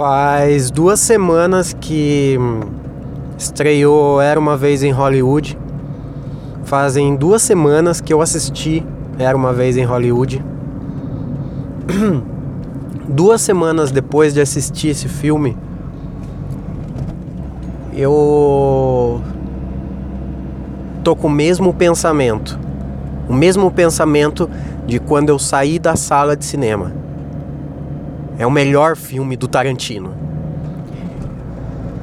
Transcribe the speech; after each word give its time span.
Faz 0.00 0.70
duas 0.70 0.98
semanas 0.98 1.76
que 1.78 2.38
estreou 3.36 4.18
Era 4.18 4.40
uma 4.40 4.56
Vez 4.56 4.82
em 4.82 4.90
Hollywood. 4.90 5.58
Fazem 6.64 7.14
duas 7.14 7.42
semanas 7.42 8.00
que 8.00 8.10
eu 8.10 8.22
assisti 8.22 8.82
Era 9.18 9.36
uma 9.36 9.52
Vez 9.52 9.76
em 9.76 9.84
Hollywood. 9.84 10.42
duas 13.06 13.42
semanas 13.42 13.90
depois 13.90 14.32
de 14.32 14.40
assistir 14.40 14.88
esse 14.88 15.06
filme, 15.06 15.54
eu 17.92 19.20
tô 21.04 21.14
com 21.14 21.26
o 21.26 21.30
mesmo 21.30 21.74
pensamento. 21.74 22.58
O 23.28 23.34
mesmo 23.34 23.70
pensamento 23.70 24.48
de 24.86 24.98
quando 24.98 25.28
eu 25.28 25.38
saí 25.38 25.78
da 25.78 25.94
sala 25.94 26.34
de 26.34 26.46
cinema. 26.46 26.90
É 28.40 28.46
o 28.46 28.50
melhor 28.50 28.96
filme 28.96 29.36
do 29.36 29.46
Tarantino. 29.46 30.14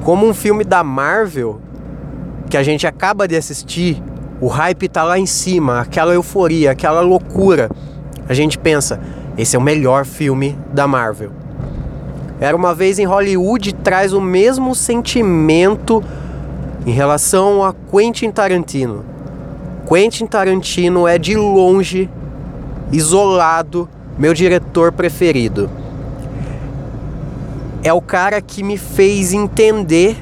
Como 0.04 0.24
um 0.24 0.32
filme 0.32 0.62
da 0.62 0.84
Marvel 0.84 1.60
que 2.48 2.56
a 2.56 2.62
gente 2.62 2.86
acaba 2.86 3.26
de 3.26 3.34
assistir, 3.34 4.00
o 4.40 4.46
hype 4.46 4.88
tá 4.88 5.02
lá 5.02 5.18
em 5.18 5.26
cima, 5.26 5.80
aquela 5.80 6.14
euforia, 6.14 6.70
aquela 6.70 7.00
loucura. 7.00 7.68
A 8.28 8.34
gente 8.34 8.56
pensa, 8.56 9.00
esse 9.36 9.56
é 9.56 9.58
o 9.58 9.62
melhor 9.62 10.04
filme 10.04 10.56
da 10.72 10.86
Marvel. 10.86 11.32
Era 12.38 12.56
uma 12.56 12.72
vez 12.72 13.00
em 13.00 13.04
Hollywood 13.04 13.74
traz 13.74 14.12
o 14.12 14.20
mesmo 14.20 14.76
sentimento 14.76 16.04
em 16.86 16.92
relação 16.92 17.64
a 17.64 17.74
Quentin 17.90 18.30
Tarantino. 18.30 19.04
Quentin 19.88 20.26
Tarantino 20.26 21.04
é 21.04 21.18
de 21.18 21.36
longe, 21.36 22.08
isolado, 22.92 23.88
meu 24.16 24.32
diretor 24.32 24.92
preferido. 24.92 25.68
É 27.88 27.92
o 27.94 28.02
cara 28.02 28.42
que 28.42 28.62
me 28.62 28.76
fez 28.76 29.32
entender 29.32 30.14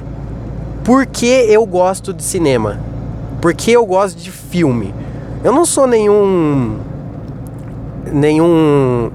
por 0.85 1.05
que 1.05 1.25
eu 1.25 1.65
gosto 1.65 2.13
de 2.13 2.23
cinema, 2.23 2.79
por 3.41 3.53
que 3.53 3.73
eu 3.73 3.85
gosto 3.85 4.17
de 4.17 4.31
filme. 4.31 4.95
Eu 5.43 5.51
não 5.51 5.65
sou 5.65 5.85
nenhum 5.85 6.77
nenhum 8.09 9.11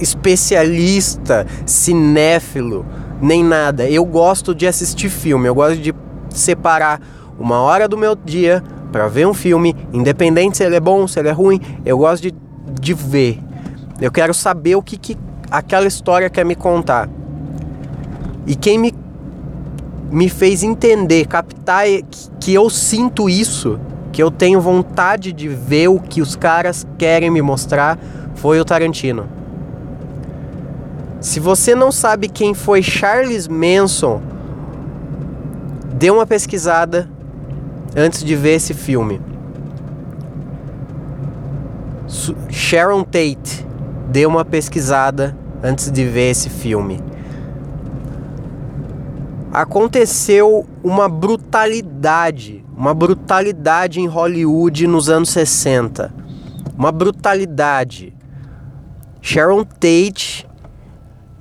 especialista, 0.00 1.46
cinéfilo, 1.66 2.86
nem 3.20 3.44
nada. 3.44 3.86
Eu 3.86 4.06
gosto 4.06 4.54
de 4.54 4.66
assistir 4.66 5.10
filme, 5.10 5.46
eu 5.46 5.54
gosto 5.54 5.76
de 5.76 5.94
separar 6.30 7.02
uma 7.38 7.60
hora 7.60 7.86
do 7.86 7.98
meu 7.98 8.16
dia 8.16 8.64
para 8.90 9.08
ver 9.08 9.26
um 9.26 9.34
filme, 9.34 9.76
independente 9.92 10.56
se 10.56 10.64
ele 10.64 10.76
é 10.76 10.80
bom, 10.80 11.06
se 11.06 11.18
ele 11.18 11.28
é 11.28 11.32
ruim, 11.32 11.60
eu 11.84 11.98
gosto 11.98 12.22
de, 12.22 12.34
de 12.80 12.94
ver. 12.94 13.38
Eu 14.00 14.10
quero 14.10 14.32
saber 14.32 14.74
o 14.74 14.82
que, 14.82 14.96
que 14.96 15.18
aquela 15.50 15.86
história 15.86 16.30
quer 16.30 16.46
me 16.46 16.54
contar. 16.54 17.10
E 18.46 18.54
quem 18.54 18.78
me, 18.78 18.94
me 20.10 20.28
fez 20.28 20.62
entender, 20.62 21.26
captar 21.26 21.84
que 22.40 22.52
eu 22.52 22.68
sinto 22.68 23.28
isso, 23.28 23.78
que 24.10 24.22
eu 24.22 24.30
tenho 24.30 24.60
vontade 24.60 25.32
de 25.32 25.48
ver 25.48 25.88
o 25.88 26.00
que 26.00 26.20
os 26.20 26.36
caras 26.36 26.86
querem 26.98 27.30
me 27.30 27.40
mostrar, 27.40 27.98
foi 28.34 28.60
o 28.60 28.64
Tarantino. 28.64 29.26
Se 31.20 31.38
você 31.38 31.74
não 31.74 31.92
sabe 31.92 32.28
quem 32.28 32.52
foi 32.52 32.82
Charles 32.82 33.46
Manson, 33.46 34.20
dê 35.94 36.10
uma 36.10 36.26
pesquisada 36.26 37.08
antes 37.96 38.24
de 38.24 38.34
ver 38.34 38.56
esse 38.56 38.74
filme. 38.74 39.20
Sharon 42.50 43.04
Tate, 43.04 43.64
dê 44.10 44.26
uma 44.26 44.44
pesquisada 44.44 45.36
antes 45.62 45.90
de 45.90 46.04
ver 46.04 46.30
esse 46.30 46.50
filme. 46.50 47.00
Aconteceu 49.52 50.66
uma 50.82 51.10
brutalidade, 51.10 52.64
uma 52.74 52.94
brutalidade 52.94 54.00
em 54.00 54.06
Hollywood 54.06 54.86
nos 54.86 55.10
anos 55.10 55.28
60. 55.28 56.10
Uma 56.74 56.90
brutalidade. 56.90 58.16
Sharon 59.20 59.62
Tate 59.62 60.48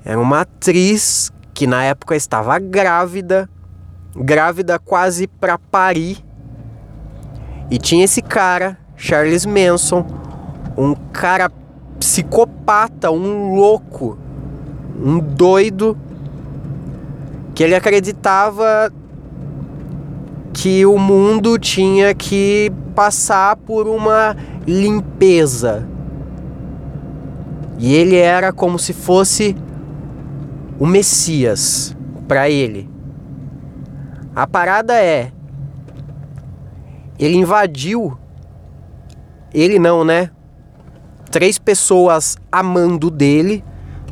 era 0.04 0.20
uma 0.20 0.42
atriz 0.42 1.32
que 1.54 1.66
na 1.66 1.86
época 1.86 2.14
estava 2.14 2.60
grávida, 2.60 3.50
grávida 4.14 4.78
quase 4.78 5.26
para 5.26 5.58
parir. 5.58 6.18
E 7.70 7.78
tinha 7.78 8.04
esse 8.04 8.22
cara, 8.22 8.78
Charles 8.98 9.46
Manson, 9.46 10.06
um 10.78 10.94
cara 11.14 11.50
psicopata, 11.98 13.10
um 13.10 13.56
louco, 13.56 14.18
um 15.00 15.18
doido 15.18 15.98
que 17.54 17.64
ele 17.64 17.76
acreditava 17.76 18.92
que 20.54 20.86
o 20.86 20.98
mundo 20.98 21.58
tinha 21.58 22.14
que 22.14 22.72
passar 22.96 23.56
por 23.56 23.88
uma 23.88 24.36
limpeza. 24.68 25.88
E 27.80 27.96
ele 27.96 28.16
era 28.16 28.52
como 28.52 28.78
se 28.78 28.94
fosse 28.94 29.56
o 30.80 30.86
Messias 30.86 31.96
para 32.28 32.50
ele. 32.50 32.90
A 34.36 34.46
parada 34.46 34.94
é 34.94 35.32
ele 37.18 37.38
invadiu 37.38 38.18
ele 39.54 39.78
não, 39.78 40.04
né? 40.04 40.30
Três 41.30 41.58
pessoas 41.58 42.38
amando 42.52 43.10
dele 43.10 43.64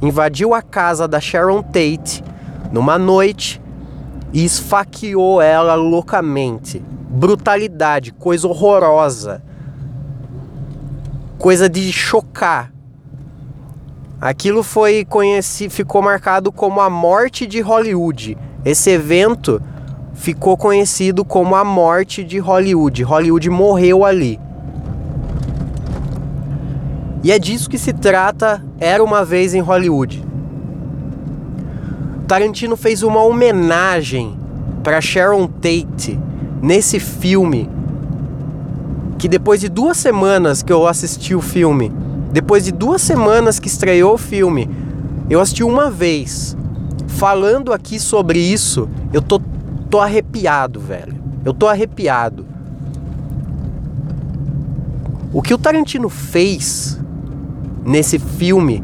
invadiu 0.02 0.54
a 0.54 0.62
casa 0.62 1.08
da 1.08 1.20
Sharon 1.20 1.62
Tate 1.62 2.24
numa 2.72 2.98
noite 2.98 3.62
e 4.34 4.44
esfaqueou 4.46 5.42
ela 5.42 5.76
loucamente. 5.76 6.84
Brutalidade, 7.10 8.12
coisa 8.12 8.48
horrorosa. 8.48 9.42
Coisa 11.38 11.70
de 11.70 11.92
chocar. 11.92 12.72
Aquilo 14.22 14.64
foi 14.64 15.06
conhecido, 15.06 15.72
ficou 15.72 16.02
marcado 16.02 16.52
como 16.52 16.82
a 16.82 16.90
morte 16.90 17.48
de 17.48 17.62
Hollywood. 17.62 18.38
Esse 18.66 18.92
evento 18.92 19.62
ficou 20.14 20.58
conhecido 20.58 21.24
como 21.24 21.56
a 21.56 21.64
morte 21.64 22.24
de 22.24 22.38
Hollywood. 22.38 23.04
Hollywood 23.04 23.50
morreu 23.50 24.04
ali. 24.04 24.40
E 27.24 27.32
é 27.32 27.40
disso 27.40 27.70
que 27.70 27.78
se 27.78 27.92
trata 27.92 28.64
Era 28.80 29.04
uma 29.04 29.26
vez 29.26 29.54
em 29.54 29.60
Hollywood. 29.60 30.29
Tarantino 32.30 32.78
fez 32.78 33.02
uma 33.02 33.24
homenagem 33.24 34.38
para 34.84 35.02
Sharon 35.02 35.48
Tate 35.48 36.20
nesse 36.62 37.00
filme. 37.00 37.68
Que 39.18 39.28
depois 39.28 39.60
de 39.60 39.68
duas 39.68 39.98
semanas 39.98 40.62
que 40.62 40.72
eu 40.72 40.86
assisti 40.86 41.34
o 41.34 41.42
filme, 41.42 41.92
depois 42.32 42.66
de 42.66 42.72
duas 42.72 43.02
semanas 43.02 43.60
que 43.60 43.68
estreou 43.68 44.14
o 44.14 44.18
filme, 44.20 44.70
eu 45.28 45.42
assisti 45.42 45.64
uma 45.64 45.90
vez. 45.90 46.56
Falando 47.08 47.74
aqui 47.74 48.00
sobre 48.00 48.38
isso, 48.38 48.88
eu 49.12 49.24
tô, 49.24 49.42
tô 49.90 50.00
arrepiado, 50.00 50.80
velho. 50.80 51.16
Eu 51.44 51.52
tô 51.52 51.68
arrepiado. 51.68 52.46
O 55.34 55.42
que 55.42 55.56
o 55.56 55.58
Tarantino 55.58 56.10
fez 56.10 57.00
nesse 57.84 58.20
filme 58.20 58.84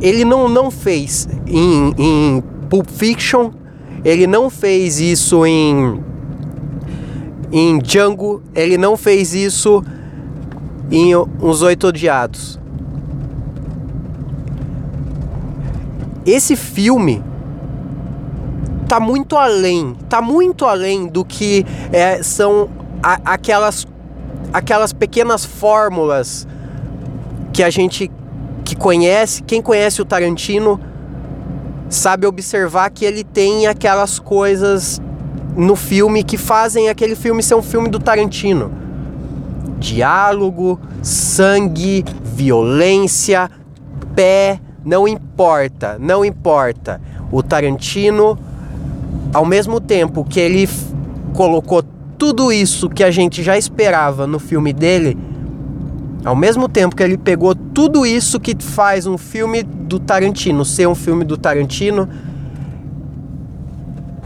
ele 0.00 0.24
não, 0.24 0.48
não 0.48 0.70
fez 0.70 1.28
em, 1.46 1.94
em 1.98 2.42
Pulp 2.68 2.88
Fiction, 2.90 3.50
ele 4.04 4.26
não 4.26 4.50
fez 4.50 5.00
isso 5.00 5.44
em, 5.46 6.00
em 7.50 7.78
Django, 7.78 8.42
ele 8.54 8.76
não 8.76 8.96
fez 8.96 9.34
isso 9.34 9.82
em 10.90 11.14
Os 11.40 11.62
Oito 11.62 11.88
Odiados. 11.88 12.58
Esse 16.24 16.56
filme 16.56 17.22
tá 18.88 19.00
muito 19.00 19.36
além, 19.36 19.96
tá 20.08 20.20
muito 20.20 20.64
além 20.64 21.06
do 21.06 21.24
que 21.24 21.64
é, 21.92 22.22
são 22.22 22.68
a, 23.02 23.32
aquelas, 23.32 23.86
aquelas 24.52 24.92
pequenas 24.92 25.44
fórmulas 25.44 26.46
que 27.52 27.62
a 27.62 27.70
gente 27.70 28.10
que 28.66 28.74
conhece, 28.74 29.44
quem 29.44 29.62
conhece 29.62 30.02
o 30.02 30.04
Tarantino 30.04 30.80
sabe 31.88 32.26
observar 32.26 32.90
que 32.90 33.04
ele 33.04 33.22
tem 33.22 33.68
aquelas 33.68 34.18
coisas 34.18 35.00
no 35.56 35.76
filme 35.76 36.24
que 36.24 36.36
fazem 36.36 36.88
aquele 36.88 37.14
filme 37.14 37.44
ser 37.44 37.54
um 37.54 37.62
filme 37.62 37.88
do 37.88 38.00
Tarantino. 38.00 38.72
Diálogo, 39.78 40.80
sangue, 41.00 42.04
violência, 42.24 43.48
pé, 44.16 44.58
não 44.84 45.06
importa, 45.06 45.96
não 46.00 46.24
importa. 46.24 47.00
O 47.30 47.44
Tarantino, 47.44 48.36
ao 49.32 49.44
mesmo 49.44 49.80
tempo 49.80 50.24
que 50.24 50.40
ele 50.40 50.68
colocou 51.32 51.84
tudo 52.18 52.50
isso 52.50 52.90
que 52.90 53.04
a 53.04 53.12
gente 53.12 53.44
já 53.44 53.56
esperava 53.56 54.26
no 54.26 54.40
filme 54.40 54.72
dele, 54.72 55.16
Ao 56.26 56.34
mesmo 56.34 56.68
tempo 56.68 56.96
que 56.96 57.04
ele 57.04 57.16
pegou 57.16 57.54
tudo 57.54 58.04
isso 58.04 58.40
que 58.40 58.56
faz 58.58 59.06
um 59.06 59.16
filme 59.16 59.62
do 59.62 60.00
Tarantino 60.00 60.64
ser 60.64 60.88
um 60.88 60.94
filme 60.94 61.24
do 61.24 61.36
Tarantino, 61.36 62.08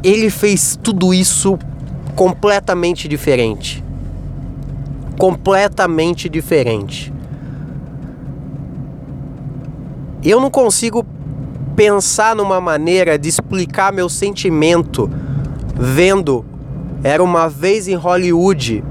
ele 0.03 0.31
fez 0.31 0.79
tudo 0.83 1.13
isso 1.13 1.59
completamente 2.17 3.07
diferente. 3.07 3.85
Completamente 5.19 6.27
diferente. 6.27 7.13
Eu 10.25 10.41
não 10.41 10.51
consigo 10.51 11.05
pensar 11.77 12.35
numa 12.35 12.63
maneira 12.63 13.19
de 13.19 13.29
explicar 13.29 13.93
meu 13.93 14.09
sentimento 14.09 15.11
vendo 15.75 16.47
Era 17.05 17.23
uma 17.23 17.47
vez 17.47 17.89
em 17.89 17.95
Hollywood. 17.95 18.83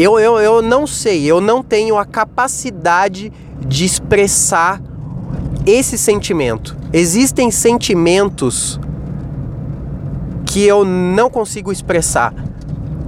Eu, 0.00 0.16
eu, 0.20 0.38
eu 0.38 0.62
não 0.62 0.86
sei, 0.86 1.24
eu 1.24 1.40
não 1.40 1.60
tenho 1.60 1.98
a 1.98 2.04
capacidade 2.04 3.32
de 3.66 3.84
expressar 3.84 4.80
esse 5.66 5.98
sentimento. 5.98 6.76
Existem 6.92 7.50
sentimentos 7.50 8.78
que 10.46 10.64
eu 10.64 10.84
não 10.84 11.28
consigo 11.28 11.72
expressar, 11.72 12.32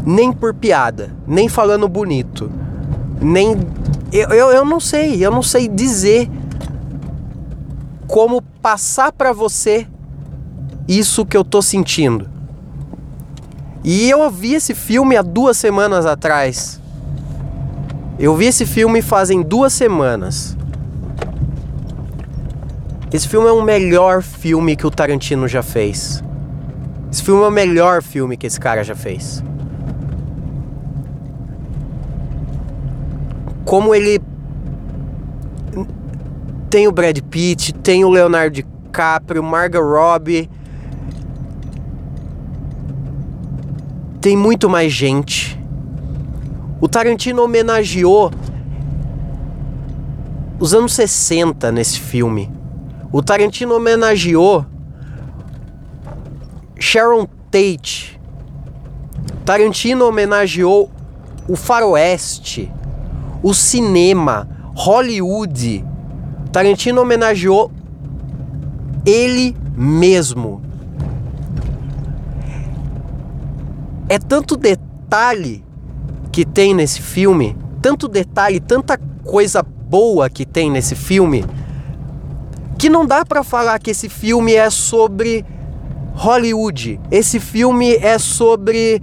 nem 0.05 0.33
por 0.33 0.53
piada, 0.53 1.15
nem 1.29 1.49
falando 1.49 1.89
bonito, 1.89 2.51
nem. 3.21 3.57
Eu, 4.13 4.31
eu, 4.31 4.51
eu 4.51 4.65
não 4.65 4.81
sei, 4.81 5.25
eu 5.25 5.31
não 5.31 5.45
sei 5.45 5.69
dizer 5.69 6.29
como 8.09 8.43
passar 8.61 9.13
para 9.13 9.33
você 9.33 9.87
isso 10.89 11.25
que 11.25 11.37
eu 11.37 11.45
tô 11.45 11.63
sentindo. 11.63 12.29
E 13.85 14.11
eu 14.11 14.29
vi 14.29 14.55
esse 14.55 14.75
filme 14.75 15.17
há 15.17 15.23
duas 15.23 15.57
semanas 15.57 16.05
atrás. 16.05 16.80
Eu 18.21 18.37
vi 18.37 18.45
esse 18.45 18.67
filme 18.67 19.01
fazem 19.01 19.41
duas 19.41 19.73
semanas. 19.73 20.55
Esse 23.11 23.27
filme 23.27 23.49
é 23.49 23.53
o 23.53 23.63
melhor 23.63 24.23
filme 24.23 24.77
que 24.77 24.87
o 24.87 24.91
Tarantino 24.91 25.49
já 25.49 25.63
fez. 25.63 26.23
Esse 27.11 27.23
filme 27.23 27.43
é 27.43 27.47
o 27.47 27.51
melhor 27.51 28.03
filme 28.03 28.37
que 28.37 28.47
esse 28.47 28.61
cara 28.61 28.85
já 28.85 28.95
fez. 28.95 29.43
Como 33.65 33.95
ele 33.95 34.21
tem 36.69 36.87
o 36.87 36.93
Brad 36.93 37.19
Pitt, 37.21 37.73
tem 37.73 38.05
o 38.05 38.11
Leonardo 38.11 38.55
DiCaprio, 38.55 39.43
Margot 39.43 39.81
Robbie. 39.81 40.51
Tem 44.21 44.37
muito 44.37 44.69
mais 44.69 44.93
gente. 44.93 45.60
O 46.81 46.89
Tarantino 46.89 47.43
homenageou 47.43 48.31
os 50.59 50.73
anos 50.73 50.95
60 50.95 51.71
nesse 51.71 52.01
filme. 52.01 52.51
O 53.13 53.23
Tarantino 53.23 53.75
homenageou 53.75 54.65
Sharon 56.79 57.27
Tate. 57.51 58.19
Tarantino 59.45 60.07
homenageou 60.07 60.91
o 61.47 61.57
faroeste, 61.57 62.73
o 63.43 63.53
cinema, 63.53 64.49
Hollywood. 64.75 65.85
Tarantino 66.51 67.03
homenageou 67.03 67.71
ele 69.05 69.55
mesmo. 69.77 70.63
É 74.09 74.19
tanto 74.19 74.57
detalhe 74.57 75.65
que 76.33 76.45
tem 76.45 76.75
nesse 76.75 77.03
filme, 77.03 77.57
tanto 77.83 78.09
detalhe, 78.09 78.61
tanta 78.61 78.99
coisa 79.25 79.63
boa 79.63 80.31
que 80.31 80.45
tem 80.45 80.71
nesse 80.71 80.95
filme, 80.95 81.45
que 82.79 82.89
não 82.89 83.05
dá 83.05 83.25
para 83.25 83.43
falar 83.43 83.79
que 83.79 83.91
esse 83.91 84.09
filme 84.09 84.55
é 84.55 84.71
sobre 84.71 85.45
Hollywood. 86.15 87.01
Esse 87.11 87.41
filme 87.41 87.95
é 87.97 88.19
sobre 88.19 89.03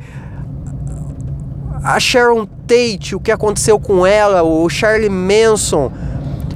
a 1.84 2.00
Sharon 2.00 2.46
Tate, 2.46 3.16
o 3.16 3.20
que 3.20 3.32
aconteceu 3.32 3.80
com 3.80 4.06
ela, 4.06 4.44
o 4.44 4.68
Charlie 4.70 5.10
Manson. 5.10 5.92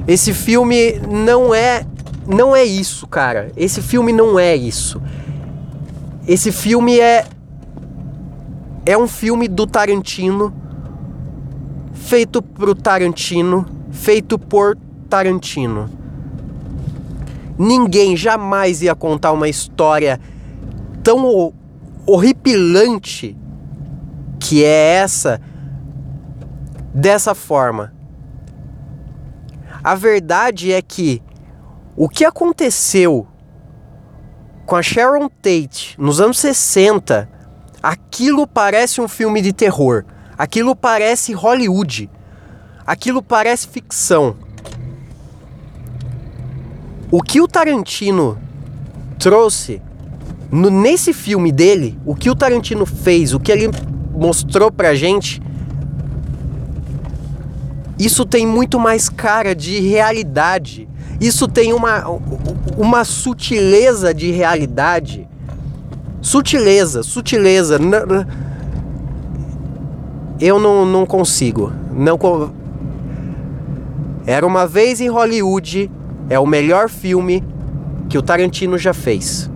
Esse 0.06 0.32
filme 0.32 1.00
não 1.08 1.54
é 1.54 1.86
não 2.26 2.54
é 2.54 2.64
isso, 2.64 3.06
cara. 3.06 3.50
Esse 3.56 3.82
filme 3.82 4.12
não 4.12 4.38
é 4.38 4.54
isso. 4.54 5.00
Esse 6.26 6.52
filme 6.52 6.98
é 7.00 7.24
é 8.84 8.96
um 8.96 9.06
filme 9.06 9.48
do 9.48 9.66
Tarantino 9.66 10.52
feito 11.94 12.42
pro 12.42 12.74
Tarantino, 12.74 13.64
feito 13.90 14.38
por 14.38 14.76
Tarantino. 15.08 15.88
Ninguém 17.58 18.16
jamais 18.16 18.82
ia 18.82 18.94
contar 18.94 19.32
uma 19.32 19.48
história 19.48 20.20
tão 21.02 21.52
horripilante 22.06 23.36
que 24.40 24.64
é 24.64 24.94
essa 24.94 25.40
dessa 26.92 27.34
forma. 27.34 27.94
A 29.82 29.94
verdade 29.94 30.72
é 30.72 30.82
que 30.82 31.22
o 31.96 32.08
que 32.08 32.24
aconteceu 32.24 33.26
com 34.66 34.76
a 34.76 34.82
Sharon 34.82 35.28
Tate 35.28 35.94
nos 35.98 36.20
anos 36.20 36.38
60, 36.38 37.28
aquilo 37.82 38.46
parece 38.46 39.00
um 39.00 39.08
filme 39.08 39.42
de 39.42 39.52
terror. 39.52 40.04
Aquilo 40.38 40.76
parece 40.76 41.32
Hollywood. 41.32 42.08
Aquilo 42.86 43.22
parece 43.22 43.66
ficção. 43.66 44.36
O 47.10 47.22
que 47.22 47.40
o 47.40 47.48
Tarantino 47.48 48.38
trouxe 49.18 49.82
no, 50.50 50.70
nesse 50.70 51.12
filme 51.12 51.50
dele, 51.50 51.98
o 52.04 52.14
que 52.14 52.30
o 52.30 52.34
Tarantino 52.34 52.86
fez, 52.86 53.34
o 53.34 53.40
que 53.40 53.50
ele 53.50 53.70
mostrou 54.12 54.70
pra 54.70 54.94
gente, 54.94 55.42
isso 57.98 58.24
tem 58.24 58.46
muito 58.46 58.78
mais 58.80 59.08
cara 59.08 59.54
de 59.54 59.80
realidade. 59.80 60.88
Isso 61.20 61.46
tem 61.46 61.72
uma, 61.72 62.04
uma 62.76 63.04
sutileza 63.04 64.12
de 64.12 64.30
realidade. 64.32 65.28
Sutileza, 66.22 67.02
sutileza. 67.02 67.78
Eu 70.40 70.58
não, 70.58 70.86
não 70.86 71.04
consigo. 71.04 71.72
Não 71.92 72.16
Era 74.24 74.46
uma 74.46 74.66
vez 74.66 75.00
em 75.00 75.08
Hollywood. 75.08 75.90
É 76.30 76.38
o 76.38 76.46
melhor 76.46 76.88
filme 76.88 77.44
que 78.08 78.16
o 78.16 78.22
Tarantino 78.22 78.78
já 78.78 78.94
fez. 78.94 79.50